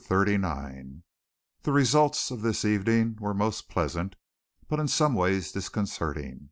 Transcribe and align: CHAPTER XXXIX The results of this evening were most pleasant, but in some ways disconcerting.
CHAPTER 0.00 0.24
XXXIX 0.38 1.02
The 1.64 1.72
results 1.72 2.30
of 2.30 2.42
this 2.42 2.64
evening 2.64 3.16
were 3.18 3.34
most 3.34 3.68
pleasant, 3.68 4.14
but 4.68 4.78
in 4.78 4.86
some 4.86 5.14
ways 5.16 5.50
disconcerting. 5.50 6.50